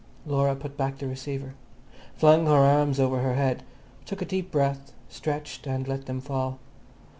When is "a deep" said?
4.19-4.49